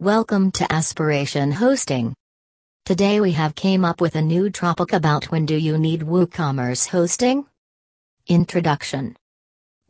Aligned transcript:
Welcome 0.00 0.50
to 0.52 0.72
Aspiration 0.72 1.52
Hosting. 1.52 2.14
Today 2.86 3.20
we 3.20 3.32
have 3.32 3.54
came 3.54 3.84
up 3.84 4.00
with 4.00 4.14
a 4.16 4.22
new 4.22 4.48
topic 4.48 4.94
about 4.94 5.30
when 5.30 5.44
do 5.44 5.54
you 5.54 5.76
need 5.76 6.00
WooCommerce 6.00 6.88
hosting? 6.88 7.44
Introduction 8.26 9.14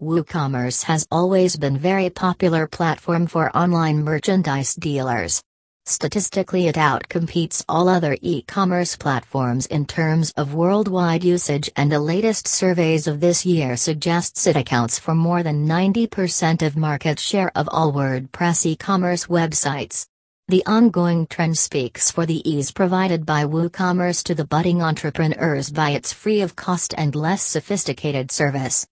WooCommerce 0.02 0.82
has 0.82 1.06
always 1.12 1.54
been 1.54 1.78
very 1.78 2.10
popular 2.10 2.66
platform 2.66 3.28
for 3.28 3.56
online 3.56 4.02
merchandise 4.02 4.74
dealers. 4.74 5.44
Statistically 5.86 6.68
it 6.68 6.76
outcompetes 6.76 7.64
all 7.68 7.88
other 7.88 8.16
e-commerce 8.20 8.96
platforms 8.96 9.66
in 9.66 9.86
terms 9.86 10.32
of 10.36 10.54
worldwide 10.54 11.24
usage 11.24 11.70
and 11.74 11.90
the 11.90 11.98
latest 11.98 12.46
surveys 12.46 13.06
of 13.06 13.20
this 13.20 13.44
year 13.44 13.76
suggests 13.76 14.46
it 14.46 14.56
accounts 14.56 14.98
for 14.98 15.14
more 15.14 15.42
than 15.42 15.66
90% 15.66 16.62
of 16.62 16.76
market 16.76 17.18
share 17.18 17.50
of 17.54 17.68
all 17.72 17.92
WordPress 17.92 18.66
e-commerce 18.66 19.26
websites. 19.26 20.06
The 20.48 20.66
ongoing 20.66 21.26
trend 21.26 21.58
speaks 21.58 22.10
for 22.10 22.26
the 22.26 22.48
ease 22.48 22.72
provided 22.72 23.24
by 23.24 23.44
WooCommerce 23.44 24.24
to 24.24 24.34
the 24.34 24.44
budding 24.44 24.82
entrepreneurs 24.82 25.70
by 25.70 25.90
its 25.90 26.12
free 26.12 26.40
of 26.40 26.56
cost 26.56 26.94
and 26.98 27.14
less 27.14 27.42
sophisticated 27.42 28.30
service. 28.30 28.86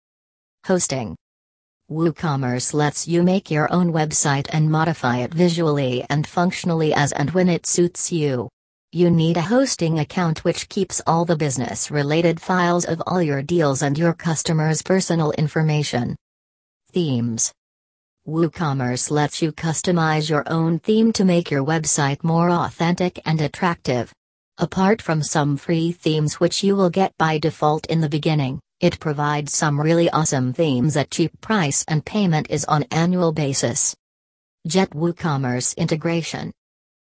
Hosting 0.66 1.16
WooCommerce 1.90 2.74
lets 2.74 3.08
you 3.08 3.22
make 3.22 3.50
your 3.50 3.72
own 3.72 3.94
website 3.94 4.46
and 4.52 4.70
modify 4.70 5.18
it 5.18 5.32
visually 5.32 6.04
and 6.10 6.26
functionally 6.26 6.92
as 6.92 7.12
and 7.12 7.30
when 7.30 7.48
it 7.48 7.64
suits 7.64 8.12
you. 8.12 8.50
You 8.92 9.08
need 9.10 9.38
a 9.38 9.42
hosting 9.42 9.98
account 9.98 10.44
which 10.44 10.68
keeps 10.68 11.00
all 11.06 11.24
the 11.24 11.34
business 11.34 11.90
related 11.90 12.42
files 12.42 12.84
of 12.84 13.02
all 13.06 13.22
your 13.22 13.40
deals 13.40 13.80
and 13.80 13.96
your 13.96 14.12
customers' 14.12 14.82
personal 14.82 15.32
information. 15.32 16.14
Themes 16.92 17.54
WooCommerce 18.26 19.10
lets 19.10 19.40
you 19.40 19.50
customize 19.52 20.28
your 20.28 20.44
own 20.46 20.80
theme 20.80 21.10
to 21.14 21.24
make 21.24 21.50
your 21.50 21.64
website 21.64 22.22
more 22.22 22.50
authentic 22.50 23.18
and 23.24 23.40
attractive. 23.40 24.12
Apart 24.58 25.00
from 25.00 25.22
some 25.22 25.56
free 25.56 25.92
themes 25.92 26.38
which 26.38 26.62
you 26.62 26.76
will 26.76 26.90
get 26.90 27.16
by 27.16 27.38
default 27.38 27.86
in 27.86 28.02
the 28.02 28.10
beginning, 28.10 28.60
it 28.80 29.00
provides 29.00 29.52
some 29.52 29.80
really 29.80 30.08
awesome 30.10 30.52
themes 30.52 30.96
at 30.96 31.10
cheap 31.10 31.40
price 31.40 31.84
and 31.88 32.04
payment 32.04 32.46
is 32.48 32.64
on 32.66 32.84
annual 32.92 33.32
basis. 33.32 33.96
Jet 34.68 34.90
WooCommerce 34.90 35.76
integration. 35.76 36.52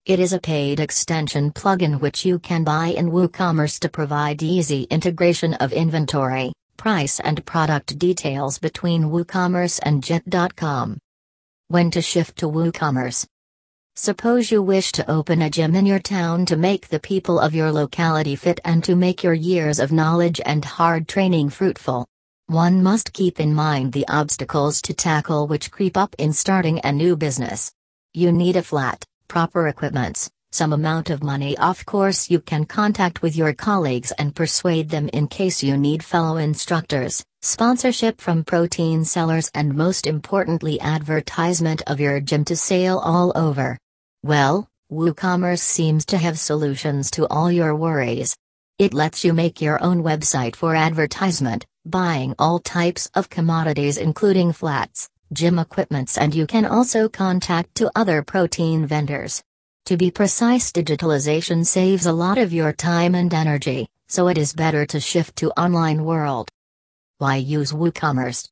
It 0.05 0.19
is 0.19 0.33
a 0.33 0.39
paid 0.39 0.79
extension 0.79 1.51
plugin 1.51 1.99
which 1.99 2.25
you 2.25 2.39
can 2.39 2.63
buy 2.63 2.87
in 2.87 3.11
WooCommerce 3.11 3.79
to 3.81 3.89
provide 3.89 4.41
easy 4.41 4.83
integration 4.89 5.53
of 5.55 5.71
inventory, 5.71 6.51
price 6.77 7.19
and 7.19 7.45
product 7.45 7.99
details 7.99 8.57
between 8.57 9.03
WooCommerce 9.03 9.79
and 9.83 10.03
Jet.com. 10.03 10.97
When 11.67 11.91
to 11.91 12.01
shift 12.01 12.37
to 12.37 12.47
WooCommerce. 12.47 13.27
Suppose 13.97 14.51
you 14.51 14.61
wish 14.61 14.93
to 14.93 15.11
open 15.11 15.41
a 15.41 15.49
gym 15.49 15.75
in 15.75 15.85
your 15.85 15.99
town 15.99 16.45
to 16.45 16.55
make 16.55 16.87
the 16.87 16.99
people 16.99 17.37
of 17.39 17.53
your 17.53 17.73
locality 17.73 18.37
fit 18.37 18.61
and 18.63 18.81
to 18.85 18.95
make 18.95 19.21
your 19.21 19.33
years 19.33 19.79
of 19.79 19.91
knowledge 19.91 20.39
and 20.45 20.63
hard 20.63 21.09
training 21.09 21.49
fruitful. 21.49 22.07
One 22.47 22.81
must 22.81 23.11
keep 23.11 23.39
in 23.39 23.53
mind 23.53 23.91
the 23.91 24.07
obstacles 24.07 24.81
to 24.83 24.93
tackle 24.93 25.45
which 25.45 25.71
creep 25.71 25.97
up 25.97 26.15
in 26.17 26.31
starting 26.31 26.79
a 26.83 26.91
new 26.93 27.17
business. 27.17 27.71
You 28.13 28.31
need 28.31 28.55
a 28.55 28.63
flat, 28.63 29.03
proper 29.27 29.67
equipments, 29.67 30.31
some 30.51 30.73
amount 30.73 31.09
of 31.09 31.23
money 31.23 31.57
of 31.57 31.85
course 31.85 32.29
you 32.29 32.39
can 32.39 32.65
contact 32.65 33.21
with 33.21 33.35
your 33.35 33.53
colleagues 33.53 34.11
and 34.13 34.35
persuade 34.35 34.89
them 34.89 35.09
in 35.13 35.27
case 35.27 35.63
you 35.63 35.77
need 35.77 36.03
fellow 36.03 36.37
instructors, 36.37 37.23
sponsorship 37.41 38.19
from 38.19 38.43
protein 38.43 39.05
sellers 39.05 39.49
and 39.55 39.73
most 39.73 40.05
importantly 40.05 40.79
advertisement 40.81 41.81
of 41.87 41.99
your 41.99 42.19
gym 42.19 42.43
to 42.43 42.55
sail 42.55 42.99
all 42.99 43.31
over. 43.35 43.77
Well, 44.23 44.67
WooCommerce 44.91 45.59
seems 45.59 46.05
to 46.07 46.17
have 46.17 46.37
solutions 46.37 47.09
to 47.11 47.25
all 47.27 47.49
your 47.49 47.73
worries. 47.75 48.35
It 48.77 48.93
lets 48.93 49.23
you 49.23 49.31
make 49.31 49.61
your 49.61 49.81
own 49.81 50.03
website 50.03 50.55
for 50.55 50.75
advertisement, 50.75 51.65
buying 51.85 52.35
all 52.37 52.59
types 52.59 53.09
of 53.15 53.29
commodities 53.29 53.97
including 53.97 54.51
flats, 54.51 55.07
gym 55.31 55.59
equipments 55.59 56.17
and 56.17 56.35
you 56.35 56.45
can 56.45 56.65
also 56.65 57.07
contact 57.07 57.75
to 57.75 57.89
other 57.95 58.21
protein 58.21 58.85
vendors. 58.85 59.41
To 59.85 59.97
be 59.97 60.11
precise 60.11 60.71
digitalization 60.71 61.65
saves 61.65 62.05
a 62.05 62.13
lot 62.13 62.37
of 62.37 62.53
your 62.53 62.71
time 62.71 63.15
and 63.15 63.33
energy, 63.33 63.87
so 64.07 64.27
it 64.27 64.37
is 64.37 64.53
better 64.53 64.85
to 64.85 64.99
shift 64.99 65.37
to 65.37 65.51
online 65.59 66.05
world. 66.05 66.49
Why 67.17 67.37
use 67.37 67.73
WooCommerce? 67.73 68.47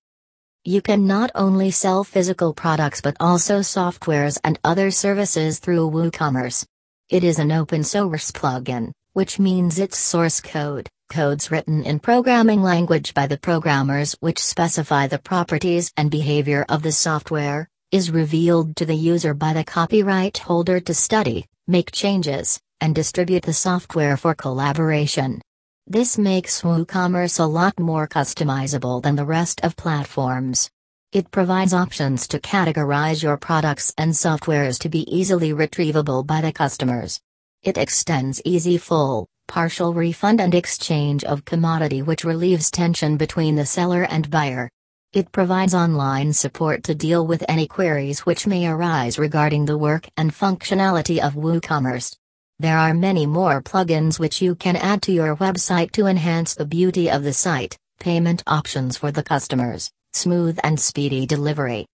You 0.65 0.81
can 0.81 1.07
not 1.07 1.31
only 1.35 1.71
sell 1.71 2.03
physical 2.03 2.53
products 2.53 2.99
but 2.99 3.15
also 3.19 3.59
softwares 3.59 4.39
and 4.43 4.59
other 4.63 4.91
services 4.91 5.59
through 5.59 5.91
WooCommerce. 5.91 6.65
It 7.09 7.23
is 7.23 7.39
an 7.39 7.51
open 7.51 7.83
source 7.83 8.31
plugin, 8.31 8.91
which 9.13 9.39
means 9.39 9.79
its 9.79 9.97
source 9.97 10.41
code, 10.41 10.89
codes 11.09 11.51
written 11.51 11.83
in 11.83 11.99
programming 11.99 12.63
language 12.63 13.13
by 13.13 13.27
the 13.27 13.37
programmers 13.37 14.15
which 14.19 14.39
specify 14.39 15.07
the 15.07 15.19
properties 15.19 15.93
and 15.95 16.11
behavior 16.11 16.65
of 16.67 16.83
the 16.83 16.91
software, 16.91 17.69
is 17.91 18.11
revealed 18.11 18.75
to 18.75 18.85
the 18.85 18.95
user 18.95 19.33
by 19.33 19.51
the 19.51 19.63
copyright 19.63 20.37
holder 20.37 20.79
to 20.79 20.93
study, 20.93 21.45
make 21.67 21.91
changes, 21.91 22.59
and 22.81 22.93
distribute 22.93 23.41
the 23.41 23.53
software 23.53 24.15
for 24.15 24.35
collaboration. 24.35 25.41
This 25.87 26.15
makes 26.15 26.61
WooCommerce 26.61 27.39
a 27.39 27.45
lot 27.45 27.79
more 27.79 28.07
customizable 28.07 29.01
than 29.01 29.15
the 29.15 29.25
rest 29.25 29.61
of 29.63 29.75
platforms. 29.75 30.69
It 31.13 31.31
provides 31.31 31.73
options 31.73 32.27
to 32.27 32.39
categorize 32.39 33.23
your 33.23 33.37
products 33.37 33.91
and 33.97 34.11
softwares 34.11 34.77
to 34.81 34.89
be 34.89 35.11
easily 35.11 35.51
retrievable 35.51 36.23
by 36.27 36.41
the 36.41 36.51
customers. 36.51 37.19
It 37.63 37.79
extends 37.79 38.39
easy 38.45 38.77
full, 38.77 39.25
partial 39.47 39.95
refund 39.95 40.39
and 40.39 40.53
exchange 40.53 41.23
of 41.23 41.43
commodity 41.43 42.03
which 42.03 42.23
relieves 42.23 42.69
tension 42.69 43.17
between 43.17 43.55
the 43.55 43.65
seller 43.65 44.03
and 44.03 44.29
buyer. 44.29 44.69
It 45.11 45.31
provides 45.31 45.73
online 45.73 46.33
support 46.33 46.83
to 46.83 46.93
deal 46.93 47.25
with 47.25 47.43
any 47.49 47.65
queries 47.65 48.27
which 48.27 48.45
may 48.45 48.67
arise 48.67 49.17
regarding 49.17 49.65
the 49.65 49.75
work 49.75 50.07
and 50.17 50.31
functionality 50.31 51.17
of 51.17 51.33
WooCommerce. 51.33 52.15
There 52.59 52.77
are 52.77 52.93
many 52.93 53.25
more 53.25 53.59
plugins 53.59 54.19
which 54.19 54.39
you 54.39 54.53
can 54.53 54.75
add 54.75 55.01
to 55.03 55.11
your 55.11 55.35
website 55.37 55.93
to 55.93 56.05
enhance 56.05 56.53
the 56.53 56.65
beauty 56.65 57.09
of 57.09 57.23
the 57.23 57.33
site, 57.33 57.75
payment 57.99 58.43
options 58.45 58.97
for 58.97 59.11
the 59.11 59.23
customers, 59.23 59.89
smooth 60.13 60.59
and 60.61 60.79
speedy 60.79 61.25
delivery. 61.25 61.87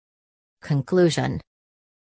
Conclusion 0.61 1.39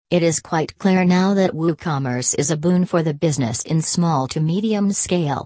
It 0.10 0.24
is 0.24 0.40
quite 0.40 0.76
clear 0.80 1.06
now 1.06 1.36
that 1.36 1.52
WooCommerce 1.52 2.34
is 2.40 2.50
a 2.50 2.58
boon 2.58 2.86
for 2.86 3.04
the 3.04 3.14
business 3.14 3.62
in 3.62 3.84
small 3.84 4.28
to 4.30 4.40
medium 4.40 4.92
scale. 4.92 5.46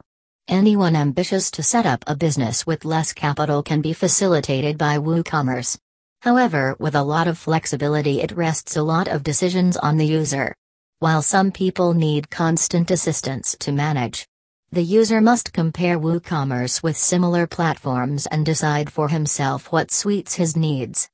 Anyone 0.49 0.95
ambitious 0.95 1.51
to 1.51 1.61
set 1.61 1.85
up 1.85 2.05
a 2.07 2.15
business 2.15 2.65
with 2.65 2.85
less 2.85 3.11
capital 3.11 3.61
can 3.61 3.81
be 3.81 3.91
facilitated 3.91 4.77
by 4.77 4.97
WooCommerce. 4.97 5.77
However, 6.21 6.73
with 6.79 6.95
a 6.95 7.03
lot 7.03 7.27
of 7.27 7.37
flexibility, 7.37 8.21
it 8.21 8.31
rests 8.31 8.77
a 8.77 8.81
lot 8.81 9.09
of 9.09 9.23
decisions 9.23 9.75
on 9.75 9.97
the 9.97 10.05
user. 10.05 10.55
While 10.99 11.21
some 11.21 11.51
people 11.51 11.93
need 11.93 12.29
constant 12.29 12.91
assistance 12.91 13.57
to 13.59 13.73
manage, 13.73 14.25
the 14.71 14.81
user 14.81 15.19
must 15.19 15.51
compare 15.51 15.99
WooCommerce 15.99 16.81
with 16.81 16.95
similar 16.95 17.45
platforms 17.45 18.25
and 18.27 18.45
decide 18.45 18.89
for 18.89 19.09
himself 19.09 19.73
what 19.73 19.91
suits 19.91 20.35
his 20.35 20.55
needs. 20.55 21.09